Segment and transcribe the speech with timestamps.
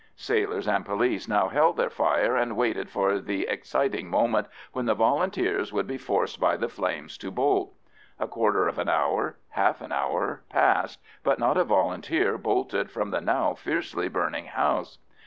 [0.15, 4.95] Sailors and police now held their fire, and waited for the exciting moment when the
[4.95, 7.75] Volunteers would be forced by the flames to bolt.
[8.19, 13.11] A quarter of an hour, half an hour passed, but not a Volunteer bolted from
[13.11, 14.97] the now fiercely burning house.